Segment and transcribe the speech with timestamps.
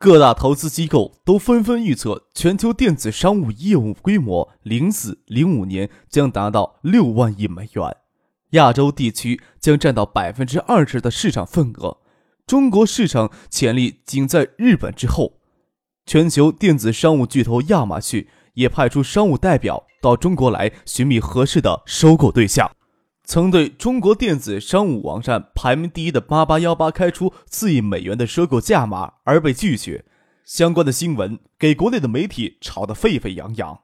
[0.00, 7.96] 各大投资机构都纷纷预测，全球电子商务业务规模零四零五年将达到六万亿美元，
[8.50, 11.98] 亚洲地区将占到百分之二十的市场份额，
[12.46, 15.40] 中国市场潜力仅在日本之后。
[16.06, 22.70] 全球电子商务巨头亚马逊也派出商务代表到中国来寻觅合适的收购对象。
[23.28, 30.06] 曾对中国电子商务网站排名第一的八八幺八开出四亿美元的收购价码而被拒绝，
[30.46, 33.80] 相关的新闻给国内的媒体炒得沸沸扬扬。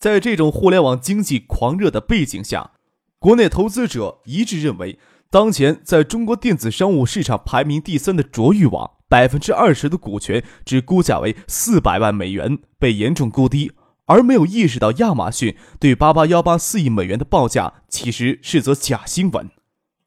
[0.00, 2.72] 在这种互联网经济狂热的背景下，
[3.20, 4.98] 国内投资者一致认为，
[5.30, 13.70] 当前在中国电子商务市场排名第三的卓越网百分之二十的股权只估价为四百万美元，被严重估低。
[14.10, 19.48] 而没有意识到亚马逊对八八幺八四亿美元的报价其实是则假新闻。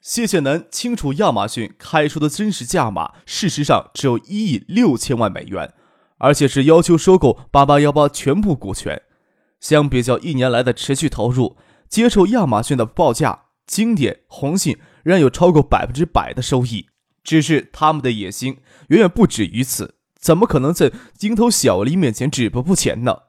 [0.01, 5.73] 谢谢南清楚亚马逊开出的真实价码，事实上只有一亿六千万美元，
[6.17, 9.01] 而且是要求收购八八幺八全部股权。
[9.61, 11.55] 相比较一年来的持续投入，
[11.87, 16.87] 接受亚马逊的报价，经典、红信仍有超过百分之百的收益。
[17.23, 18.57] 只是他们的野心
[18.89, 23.19] 远远不止于此，怎么可能在蝇头小利面前止步不前呢？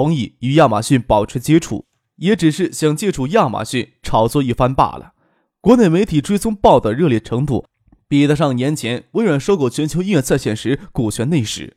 [0.00, 1.84] 同意与亚马逊保持接触，
[2.16, 5.12] 也只是想借助亚马逊炒作一番罢了。
[5.60, 7.66] 国内媒体追踪报的热烈程度，
[8.08, 11.76] 比得上年前微软收购全球音乐在线时股权那时。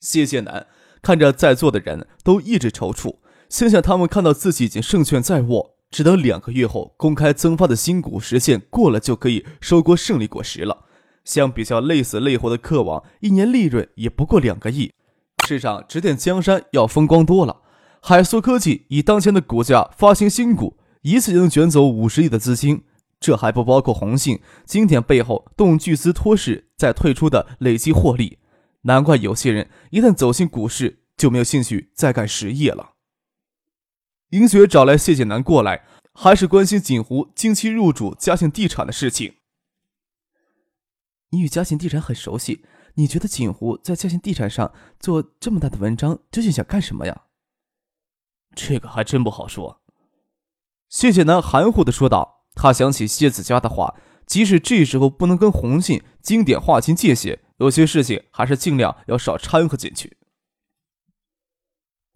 [0.00, 0.66] 谢谢南
[1.00, 10.86] 看着在座的人都一直踌躇，心想他们看到自己已经胜券在握，只等两个月后公开增发的新股实现过了，就可以收割胜利果实了。
[11.24, 14.90] 相比较累死累活的客网，一年利润也不过两个亿。
[15.50, 17.62] 市场指点江山要风光多了。
[18.00, 22.84] 海素科技以当前的股价发行新股，一次就能卷走五十亿的资金，
[23.18, 28.38] 这还不包括红信、经典背后动巨资托市再退出的累计获利。
[28.82, 32.90] 难怪有些人一旦走进股市，就没有兴趣再干实业了。
[34.28, 35.84] 银雪找来谢剑南过来，
[36.14, 39.34] 还是关心锦湖近期入主嘉信地产的事情。
[41.30, 42.64] 你与嘉信地产很熟悉。
[43.00, 47.22] 你觉得锦湖在嘉兴地产上做这么大的文章，究竟想干什么呀？
[48.54, 49.80] 这个还真不好说。
[50.90, 52.44] 谢谢南含糊的说道。
[52.54, 53.94] 他想起谢子佳的话，
[54.26, 60.18] 即使这时候不能跟红信经典划清界限，有些事情还是尽量要少掺和进去。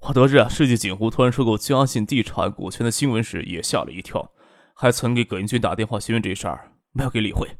[0.00, 4.33] 我得知啊，世纪锦湖突然收购嘉信地产股权的新闻时，也吓了一跳，
[4.75, 7.56] 还曾给葛云军打电话询问这事儿，没有给理会。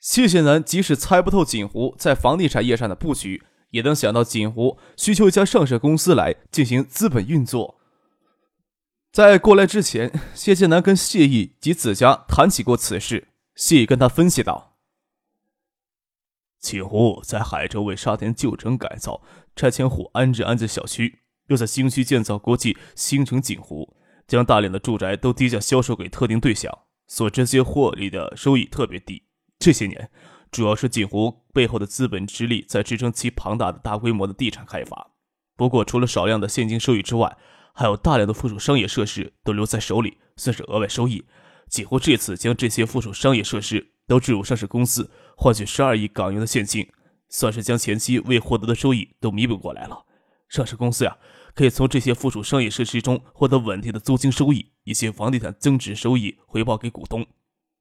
[0.00, 7.80] 谢谢南即使猜不透锦湖在房地产业上的布局，也能想到锦湖需求一家上市公司来进行资本运作。
[9.10, 13.28] 在过来之前，谢谢南跟谢毅及子佳谈起过此事。
[13.56, 14.76] 谢毅跟他分析道
[16.60, 19.20] ：“锦湖在海州为沙田旧城改造，
[19.56, 23.96] 拆迁户安置安置小区，又在新区建造国际新城锦湖，
[24.28, 26.72] 将大量的住宅都低价销售给特定对象，
[27.08, 29.24] 所直接获利的收益特别低。”
[29.58, 30.10] 这些年，
[30.50, 35.10] 主要是锦湖背后的资本之力在支撑其庞大的大规模的地产开发。
[35.56, 37.36] 不过，除了少量的现金收益之外，
[37.74, 41.24] 还有大量的附属商业设施都留在手里，算是额外收益。
[41.68, 46.88] 锦湖这次将这些附属商业设施都置入上市公司，换取十二亿港元的现金，
[47.28, 50.04] 算是将前期未获得的收益都弥补过来了。
[50.48, 51.18] 上市公司呀，
[51.54, 57.26] 可以从这些附属商业设施中获得稳定的租金收益，以及房地产增值收益回报给股东。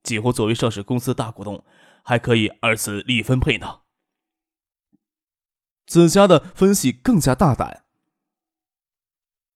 [0.07, 1.65] 几乎作为上市公司大股东，
[2.01, 3.79] 还可以二次利益分配呢。
[5.85, 7.83] 子佳的分析更加大胆。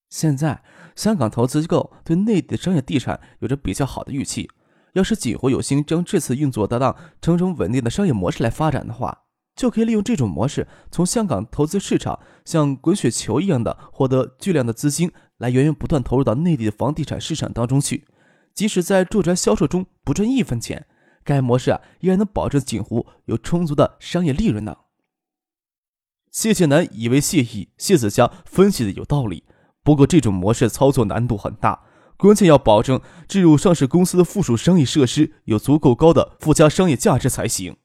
[0.09, 0.62] 现在
[0.94, 4.50] 香港投资机构对内地的商业地产有着比较好的预期，
[4.92, 9.24] 要是锦湖有心将这次运作得当成成稳定的商业模式来发展的话，
[9.56, 18.06] 就可以利用这种模式，从香港投资市场像滚雪球一样的获得巨量的资金，来源源不断投入到内地的房地产市场当中去。
[18.53, 20.86] 即使在住宅销售中不赚一分钱，
[21.24, 24.77] 该模式啊依然能保证锦湖有充足的商业利润呢。
[26.31, 29.44] 谢谢南以为谢意、谢子佳分析的有道理，
[29.83, 31.83] 不过这种模式操作难度很大，
[32.18, 37.75] 关键要保证置入上市公司的附属商业设施有足够高的附加商业价值才行。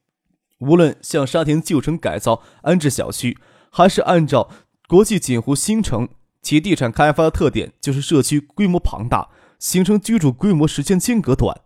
[0.59, 3.37] 无论像沙田旧城改造、安置小区，
[3.69, 4.49] 还是按照
[4.87, 6.07] 国际锦湖新城
[6.41, 9.29] 其地产开发的特点，就是社区规模庞大，
[9.59, 11.61] 形成居住规模时间间隔短。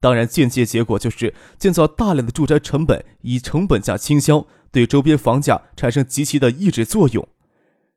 [0.00, 7.26] 当然，间接结果就是建造大量的住宅，成本以成本价倾销，对周边房价产生极其的抑制作用。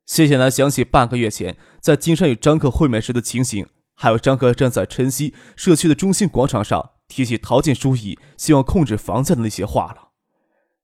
[0.05, 10.09] 谢谢南想起半个月前在金山与张克会面时的情形，还有张克站在晨曦社区的中心广场上提起陶建书记希望控制房价的那些话了。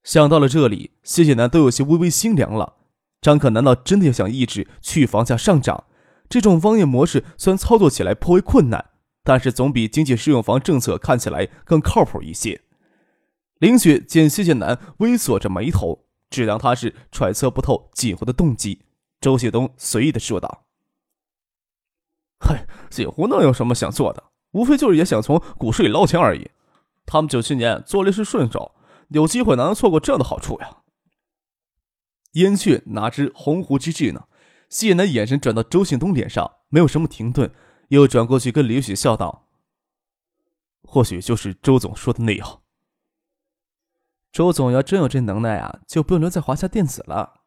[0.03, 2.75] 想到了这里，谢谢南都有些微微心凉了。
[3.21, 5.85] 张克难道真的要想抑制去房价上涨？
[6.29, 8.91] 这种商业模式虽然操作起来颇为困难。
[9.27, 12.61] 但是总比经济适用房政策看起来更靠谱一些。
[13.57, 18.83] 林雪见谢剑南微锁着眉头，只当他是揣测不透锦湖的动机。
[19.19, 20.67] 周谢东随意的说道
[22.37, 24.25] ：“嗨，锦湖能有什么想做的？
[24.51, 26.51] 无非就是也想从股市里捞钱而已。
[27.07, 28.75] 他们九七年做了一事顺手，
[29.07, 30.83] 有机会哪能错过这样的好处呀？”
[32.33, 34.25] 燕雀哪知鸿鹄之志呢？
[34.75, 37.49] 谢剑南眼神转到周庆东脸上，没有什么停顿。
[37.87, 39.47] 又转过去跟李雪笑道
[40.83, 42.59] ：“或许就是周总说的那样。
[44.33, 47.43] 周总要真有这能耐啊，就不用留在华夏电子了。”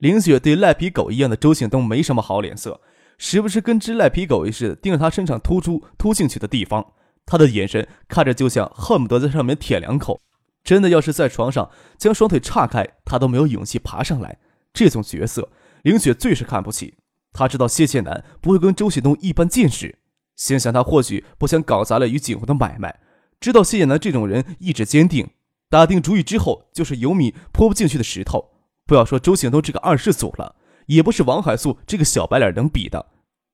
[0.00, 2.80] 林雪对赖皮狗一样的周庆东没什么好脸色，
[3.18, 6.94] 时不时跟只赖皮狗似的盯着他身上突出突进去的地方，
[7.26, 10.22] 他的眼神看着就像恨不得在上面舔两口。
[10.62, 14.38] 真的要是在床上将双腿岔开，他都没有勇气爬上来。
[14.72, 15.50] 这种角色，
[15.84, 16.94] 林雪最是看不起。
[17.32, 19.98] 他知道谢谢南不会跟周雪东一般见识，
[20.34, 23.00] 心想他或许不想搞砸了与景湖的买卖。
[23.38, 25.28] 知道谢谢南这种人意志坚定，
[25.68, 28.52] 打定主意之后就是油米泼不进去的石头。
[28.86, 33.06] 不要说周显东这个二世祖了，也不是王海素这个小白脸能比的。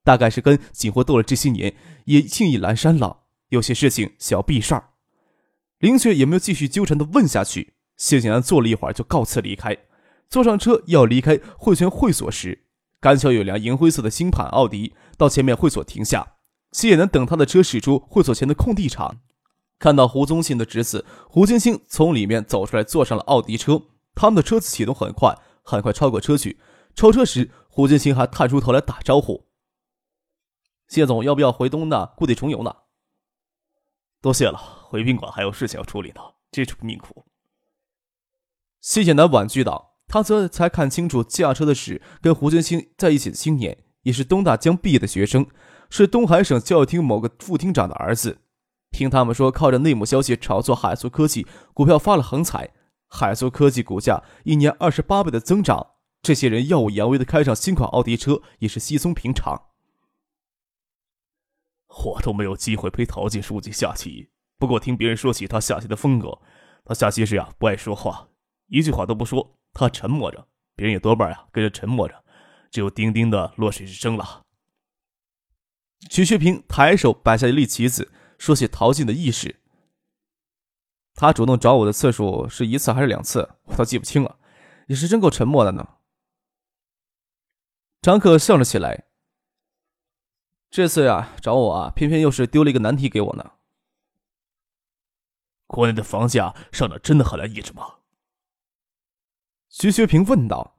[0.04, 1.74] 大概是跟景湖斗了这些年，
[2.04, 3.24] 也兴意阑珊了。
[3.48, 4.90] 有些事情想要避事儿。
[5.78, 7.74] 林雪也没有继续纠缠的问下去。
[7.96, 9.76] 谢谢南坐了一会儿就告辞离开。
[10.30, 12.66] 坐上车要离开汇泉会所时。
[13.00, 16.36] 刚巧有辆银灰色的新款奥迪到前面会所停下，
[16.72, 19.20] 谢南等他的车驶出会所前的空地场，
[19.78, 23.82] 看到胡宗信的侄子胡金星从里面走出来，坐上了奥迪车。
[24.14, 26.60] 他们的车子启动很快，很快超过车去。
[26.94, 29.46] 超车时，胡金星还探出头来打招呼
[30.88, 32.74] ：“谢总，要不要回东大故地重游呢
[34.20, 37.24] ？”“多谢了，回宾馆还有事情要处理呢，这出命苦。”
[38.82, 39.89] 谢谢南婉拒道。
[40.10, 45.46] 他则才看清楚驾车的是跟胡金星在一起的青年，也是东大将毕业的学生，
[45.88, 48.38] 是东海省教育厅某个副厅长的儿子。
[48.90, 52.70] 听他们说，靠着内幕消息炒作海苏科技股票发了横财，
[53.06, 55.92] 海苏科技股价一年二十八倍的增长。
[56.20, 59.68] 这些人耀武扬威的开上新款奥迪车，也是稀松平常。
[62.04, 66.40] 我都没有机会陪陶静书记下棋，不过听别人说起他下棋的风格，
[66.84, 68.30] 他下棋时呀不爱说话，
[68.66, 69.59] 一句话都不说。
[69.72, 72.24] 他沉默着，别人也多半呀跟着沉默着，
[72.70, 74.44] 只有叮叮的落水之声了。
[76.08, 79.60] 曲学平抬手摆下一粒棋子，说起陶静的意识。
[81.14, 84.38] 他主动找我的次数是一次还是两次，我倒记不清了，
[84.86, 85.96] 也是真够沉默的呢。
[88.00, 89.04] 张克笑了起来。
[90.70, 93.52] 这次呀找我啊，偏偏又是丢了一个难题给我呢。
[95.66, 97.99] 国内的房价上涨真的很难抑制吗？
[99.70, 100.74] 徐学平问道：“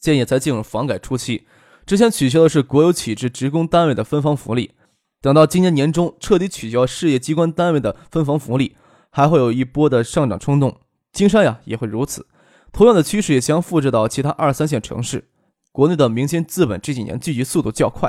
[0.00, 1.44] 建业才进入房改初期，
[1.84, 4.76] 之前取消的是国有企制职工单位的分房福利，
[5.20, 8.76] 等到今年年中彻底取消事业机关单位的分房福利，
[9.10, 10.78] 还会有一波的上涨冲动。
[11.10, 12.28] 金山呀也会如此，
[12.70, 15.28] 同样的趋势也将复制到其他二三线城市。
[15.72, 18.08] 国内的民间资本这几年聚集速度较快，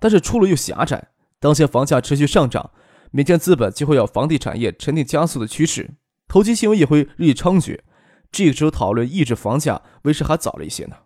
[0.00, 1.12] 但是出路又狭窄。
[1.38, 2.72] 当前房价持续上涨，
[3.12, 5.92] 民间资本就会有房地产业沉淀加速的趋势，
[6.26, 7.78] 投机行为也会日益猖獗。”
[8.30, 10.96] 这个时候讨论抑制房价，为时还早了一些呢。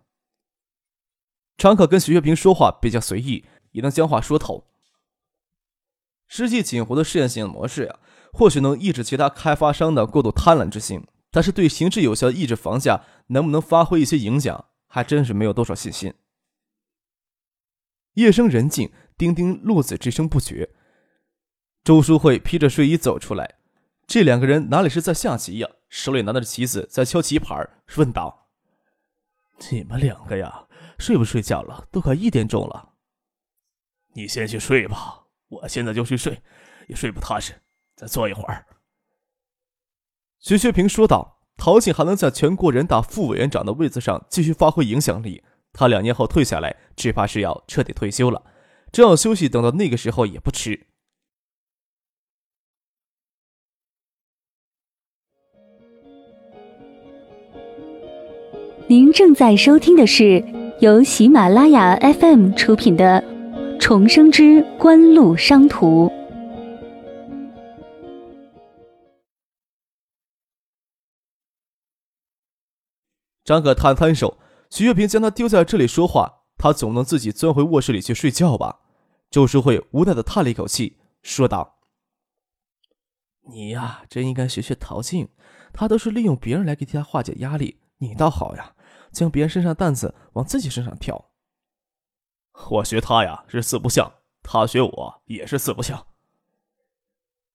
[1.57, 4.67] 常可跟徐学平说话比较随意，也能将话说透。
[6.27, 7.99] 实际锦湖的试验性模式呀，
[8.33, 16.13] 或许能抑制其他开发商的过度贪婪之心，但是对行之有效抑制房价能不能发挥一些影响，还真是没有多少信心。
[18.15, 20.75] 夜深人静，叮叮落子之声不绝。
[21.83, 23.59] 周淑慧披着睡衣走出来，
[24.07, 25.69] 这两个人哪里是在下棋呀？
[25.89, 28.49] 手里拿着棋子在敲棋盘，问道
[29.71, 31.87] ：“你们两个呀，睡不睡觉了？
[31.91, 32.93] 都快一点钟了。
[34.13, 36.41] 你先去睡吧，我现在就去睡，
[36.87, 37.61] 也睡不踏实。
[37.95, 38.65] 再坐一会儿。”
[40.39, 48.43] 徐学平说道：“陶庆还能在全国人大副委员长的位子上继续发挥影响力，他两年后退下来，只怕是要彻底退休了。
[48.91, 50.87] 只要休息，等到那个时候也不迟。”
[58.87, 60.45] 您正在收听的是
[60.79, 63.19] 由喜马拉雅 FM 出品的
[63.79, 66.07] 《重生之官路商途》。
[73.43, 74.37] 张可摊摊手，
[74.69, 78.81] 徐月平将他丢在这里说话，他总能自己钻回卧室里去睡觉吧？
[79.31, 81.79] 周淑慧无奈的叹了一口气，说道
[83.49, 85.29] ：“你呀，真应该学学陶静，
[85.73, 88.73] 他都是利用别人来给他化解压力，你倒好呀。”
[89.15, 91.31] 将别人身上担子往自己身上挑，
[92.69, 96.05] 我学他呀是四不像，他学我也是四不像。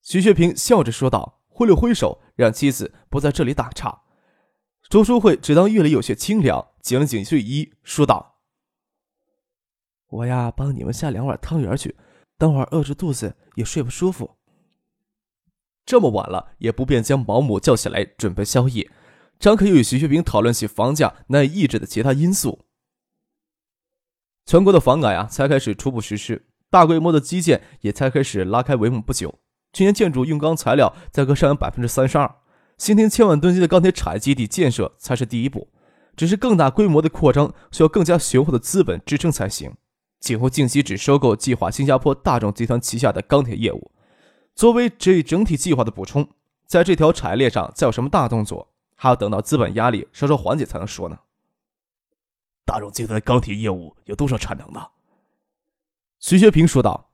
[0.00, 4.02] 徐学平笑着说道，挥了挥手，让妻子不在这里打岔。
[4.88, 8.40] 周淑慧只当夜里有些清凉，紧了紧睡衣，说道
[10.08, 11.96] ：“我呀，帮你们下两碗汤圆去，
[12.38, 14.38] 等会儿饿着肚子也睡不舒服。”
[15.84, 18.90] 这么晚了，也不便将保姆叫起来准备宵夜。
[19.40, 22.66] 张可又与徐学平讨论起房价难以抑制的其他因素。
[24.44, 29.38] 全国的房改啊，才开始初步实施，大规模的基建也才开始拉开帷幕不久。
[29.73, 32.37] 去年建筑用钢材料价格上扬百分之三十二，
[32.76, 35.68] 新添千万吨级的钢铁产业基地建设才是第一步，
[36.14, 39.73] 只是更大规模的扩张需要更加雄厚的资本支撑才行。
[40.20, 43.90] 景湖近期只收购计划新加坡大众集团旗下的钢铁业务，
[44.54, 46.28] 作为这一整体计划的补充，
[46.66, 48.75] 在这条产业链上再有什么大动作？
[49.02, 51.19] 还要等到资本压力稍稍缓解才能说呢。
[52.66, 54.90] 大众集团的钢铁业务有多少产能呢？
[56.19, 57.11] 徐学平说道：“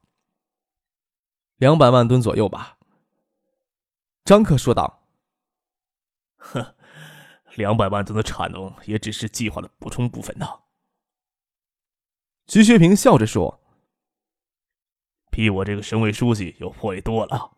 [1.59, 2.77] 两百万吨左右吧。”
[4.27, 5.07] 张克说道
[6.39, 6.75] ：“哼，
[7.55, 10.63] 两百万吨的产能也只是计划的补充部分呢。”
[12.49, 13.61] 徐学平笑着说
[15.31, 17.57] ：“比我这个省委书记有魄力多了。”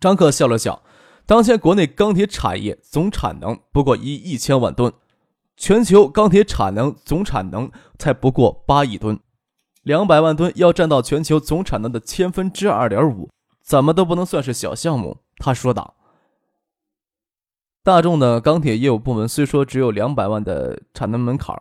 [0.00, 0.82] 张克笑了笑。
[1.30, 4.92] 当前国内钢铁产业总产能不过一一千万吨，
[5.56, 9.16] 全球钢铁产能总产能才不过八亿吨，
[9.84, 13.30] 两百万吨要占到全球总产能的千分之二点五，
[13.62, 15.18] 怎么都不能算是小项目。
[15.36, 15.94] 他说道
[17.84, 21.54] ：“大众的钢铁业务部门虽说只有两百万的产能门槛，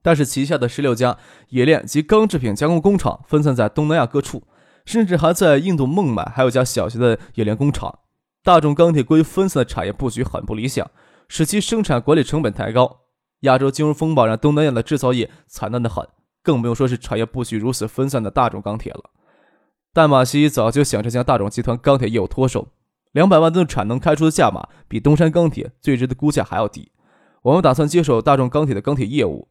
[0.00, 1.18] 但是旗下的十六家
[1.50, 4.44] 冶炼及钢制品加工工厂分散在东南亚各处，
[4.86, 7.98] 甚至还在印度孟买还有家小型的冶炼工厂。”
[8.42, 10.90] 大众钢铁过于分散的产业布局很不理想，
[11.28, 13.00] 使其生产管理成本太高。
[13.40, 16.06] 亚洲金融风暴让东南亚的制造业惨淡的很，
[16.42, 19.10] 更不用说是产业布局如此分散的大众钢铁了。
[19.92, 22.68] 淡马锡早就想着将大众集团钢铁业务脱手，
[23.12, 26.90] 两百万吨产能开出的价码比东山钢铁最值的估价还要低。
[27.42, 29.48] 我们打算接手大众钢铁的钢铁业务，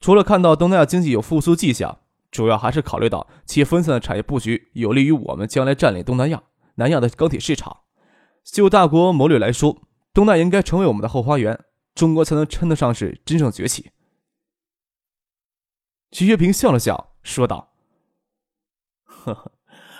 [0.00, 1.98] 除了看到东南亚经济有复苏迹象，
[2.30, 6.42] 主要还是考虑到其分散的产业布局有利于我们将来占领东南亚、
[6.74, 7.78] 南亚的钢铁市场。
[8.50, 9.82] 就大国谋略来说，
[10.14, 11.64] 东南应该成为我们的后花园，
[11.94, 13.92] 中国才能称得上是真正崛起。
[16.12, 17.74] 徐学平笑了笑，说道
[19.04, 19.52] ：“呵呵，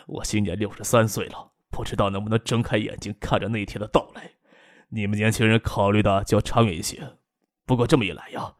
[0.06, 4.32] 我今年六十三岁了，不知道能不能睁开眼睛看着那一天的到来。
[4.88, 7.18] 你们年轻人考虑的就要长远一些。
[7.66, 8.54] 不过这么一来呀，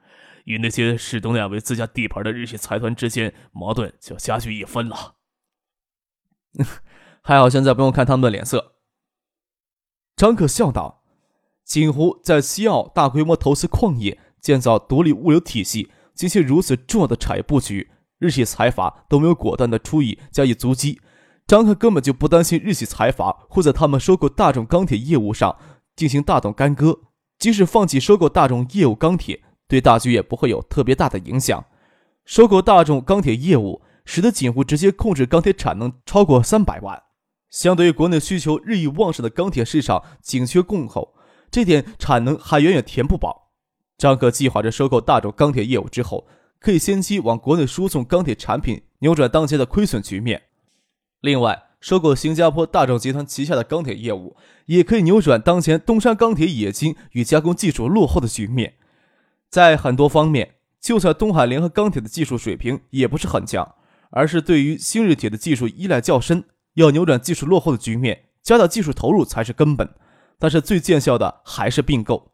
[0.45, 5.17] 与那些视东亚为自家地盘的日系财团之间矛盾就加剧一分了。
[7.23, 8.75] 还好现在不用看他们的脸色。”
[10.19, 11.05] 张可笑道
[11.65, 21.01] ：“锦湖在西澳大规模投资矿业，建造独立物流体系，进行如此重要的产业布局，日系财阀都没有果断的出意加以阻击。
[21.47, 25.57] 张可根本就不担心日系财阀会在他们收购大众钢铁业务上
[25.95, 26.99] 进行大动干戈。
[27.39, 31.65] 即使放弃收购大众业务钢铁，对大局也不会有特别大的影响。
[32.25, 37.01] 收购大众钢铁业务，使得锦湖直接控制钢铁产能超过三百万。”
[37.51, 41.15] 相对于国内需求日益旺盛的钢铁市场紧缺供后，
[41.51, 43.53] 这点产能还远远填不饱。
[43.97, 46.29] 张可计划着收购大众钢铁业务之后，
[46.61, 50.43] 可以先期往国内输送钢铁产品，扭转当前的亏损局面。
[51.21, 54.37] 另外，收购新加坡大众集团旗下的钢铁业务，
[54.67, 58.75] 也可以扭转当前东山钢铁冶金与加工技术落后的局面。
[59.49, 63.75] 在很多方面，就算东海联合钢铁的技术水平也不是很强，
[64.11, 66.45] 而是对于新日铁的技术依赖较深。
[66.85, 69.89] 要扭转技术落后的局面，加大技术投入才是根本。
[70.39, 72.31] 但是最见效的还是并购。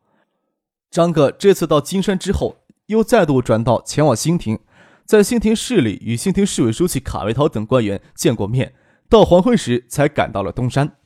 [0.91, 4.59] 张哥这次到金山之后，又再度转到前往新亭，
[5.07, 8.75] 在新亭市里与新亭市委书记卡维涛等官员见过面。
[9.09, 10.97] 到黄昏时才赶到了东山，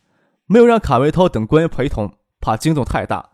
[0.47, 3.31] 没有让卡维涛等官员陪同，怕惊动太大，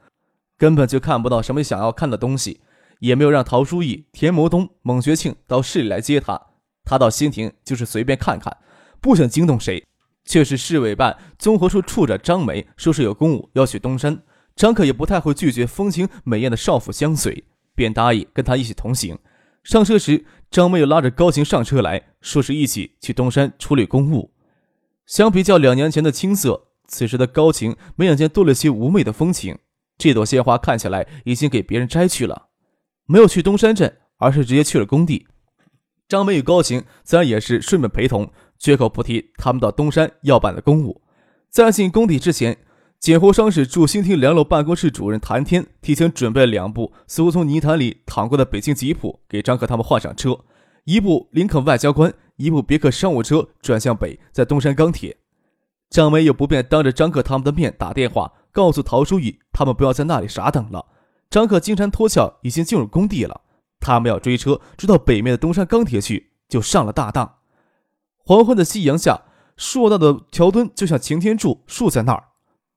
[0.59, 2.61] 根本就看不到什么想要看的东西。
[3.01, 6.41] 也没有让陶书义、田谋东、孟学庆到市里来接他，
[6.85, 8.57] 他到新亭就是随便看看，
[9.01, 9.85] 不想惊动谁。
[10.25, 14.23] 却是市委办综合处处长张梅说是有公务要去东山，
[14.57, 19.19] 张可也不太会拒绝风情美艳的少妇相随，便答应跟他一起同行。
[19.63, 24.33] 上车时，张梅又拉着高晴上车来说是一起去东山处理公务。
[25.07, 29.59] 相比较两年前的青涩，此时的高晴眉眼间多了些妩媚的风情。
[29.97, 32.49] 这朵鲜花看起来已经给别人摘去了，
[33.07, 35.27] 没有去东山镇，而是直接去了工地。
[36.09, 38.31] 张梅与高晴自然也是顺便陪同，
[38.65, 41.03] 绝口不提他们到东山要办的公务。
[41.51, 42.57] 在进工地之前。
[43.01, 50.41] 锦湖商事驻新厅两楼办公室主任谭天提前准备了两部似乎从泥潭里淌过的北京吉普，给张克他们换上车。
[50.85, 55.19] 一部林肯外交官，一部别克商务车，转向北，在东山钢铁。
[55.91, 60.87] 张梅又不便当着张克他们的面打电话，告诉陶书义他们不要在那里傻等了。
[61.29, 63.43] 张克金蝉脱壳，已经进入工地了。
[63.81, 67.31] 他们要追车，直到北面的东山钢铁去，就上了大当。
[68.27, 69.21] 黄昏的夕阳下，
[69.55, 72.29] 硕大的桥墩就像擎天柱竖在那儿。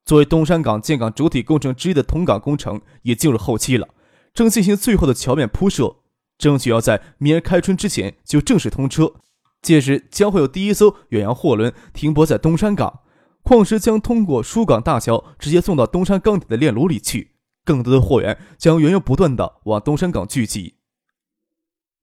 [0.04, 3.88] 作为东山港建港主体工程之一的通港工程也进入后期了，
[4.34, 5.96] 正进行最后的桥面铺设，
[6.38, 9.14] 争取要在明年开春之前就正式通车。
[9.62, 13.00] 届时将会有第一艘远洋货轮停泊在东山港，
[13.42, 17.32] 矿石将通过疏港大桥直接送到东山钢铁的炼炉里去，
[17.64, 20.74] 更多的货源将源源不断的往东山港聚集。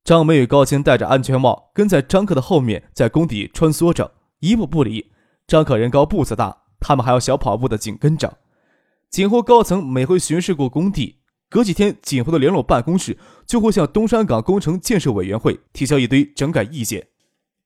[0.05, 5.11] 张梅与高青戴着安全帽跟在张克的后面，在工地穿梭着，一步不离。
[5.47, 6.65] 张克人高步子大。
[6.87, 8.37] 他们还要小跑步的紧跟着。
[9.09, 17.07] 锦湖高层每回巡视过工地，隔几天锦湖的联络办公室就会向东山港工程建设委员会提交一堆整改意见。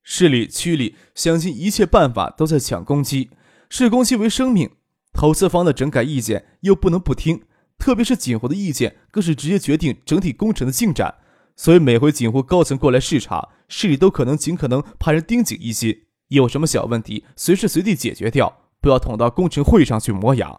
[0.03, 3.29] 市里区里想尽一切办法都在抢工期，
[3.69, 4.69] 视工期为生命。
[5.11, 7.41] 投资方的整改意见又不能不听，
[7.77, 11.15] 特别是锦湖的意见更是直接决定整体工程的进展。
[11.59, 18.61] 所以每回锦湖高层过来视察，市里都可能尽可能派人盯紧一些，有什么小问题随时随地解决掉。
[18.79, 20.57] 不要捅到工程会上去磨牙。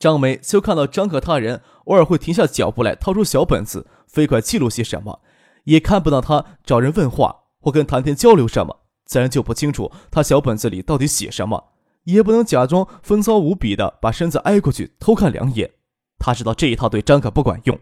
[0.00, 5.20] 张梅就看到张可他人偶尔会停下脚步来，掏出小本子，飞快记录些什么，
[5.62, 15.70] 也看不到他找人问话或跟谭天交流什么，自然就不清楚他小本子里到底写什么，也不能假装风骚无比的把身子挨过去偷看两眼。
[16.18, 17.78] 他知道这一套对张可不管用，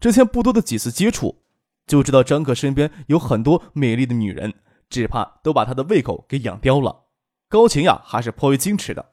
[0.00, 1.43] 之前不多的几次接触，
[1.86, 4.54] 就知道张可身边有很多美丽的女人，
[4.88, 7.04] 只怕都把他的胃口给养刁了。
[7.48, 9.12] 高晴呀，还是颇为矜持的。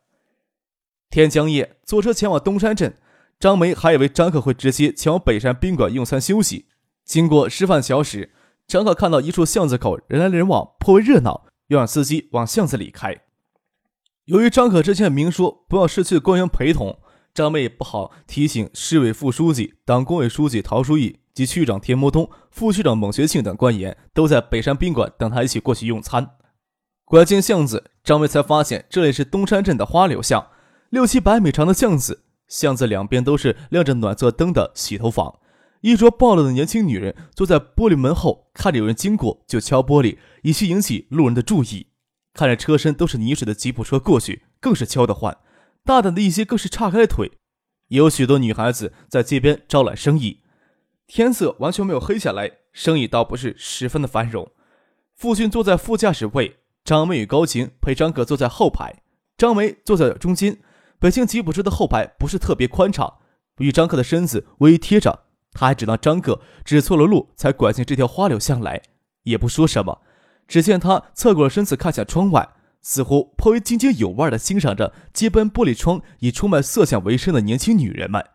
[1.09, 2.97] 天将夜，坐车前往东山镇。
[3.39, 6.67] 张梅还以为张可会直接前往北山宾馆用餐休息。
[7.03, 8.31] 经过师范桥时，
[8.67, 13.21] 张可看到一处巷子口人来人往，颇为热闹，又让司机往巷子里开。
[14.25, 16.99] 由于张可之前明说不要失去官员陪同，
[17.33, 26.35] 张梅也不好提醒市委副书记、党工委书记陶书义及区长田伯东、副区长孟学庆等官员都在北山宾馆等他一起过去用餐。
[27.05, 30.47] 拐进巷子，张威才发现这里是东山镇的花柳巷，
[30.89, 35.39] 六七百米长的巷子，巷子两边都是亮着暖色灯的洗头房。
[35.81, 41.87] 衣着暴露的年轻女人坐在玻璃门后，看着有人经过就敲玻璃，以期引起路人的注意。
[42.33, 45.37] 看着车身都是泥水的吉普车过去，更是敲得欢。
[45.83, 47.31] 大胆的一些更是岔开腿。
[47.87, 50.40] 也有许多女孩子在街边招揽生意。
[51.13, 54.49] 天色完全没有黑下来，生意倒不是十分的繁荣。
[55.13, 56.59] 父亲坐在副驾驶位。
[56.85, 59.03] 张梅与高晴陪张可坐在后排，
[59.37, 60.61] 张梅坐在中间。
[60.99, 63.17] 北京吉普车的后排不是特别宽敞，
[63.57, 68.81] 与张克的身子微贴着，他还只当张克指错了路，才拐进这条花柳巷来，
[69.23, 69.99] 也不说什么。
[70.47, 72.47] 只见他侧过了身子，看向窗外，
[72.81, 78.25] 似乎颇为津津有味地欣赏着街边玻璃窗以出卖色相为生的年轻女人们。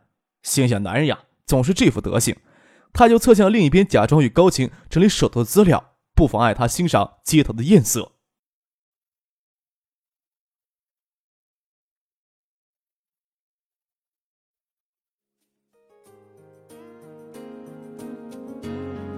[0.43, 2.37] 心想：男人呀，总是这副德行。
[2.97, 8.13] 他就侧向另一边，假装与高晴整理手头的资料，不妨碍他欣赏街头的艳色。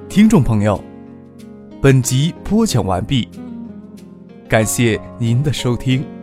[0.08, 0.82] 听众朋友，
[1.80, 3.28] 本集播讲完毕，
[4.48, 6.17] 感谢您的收听。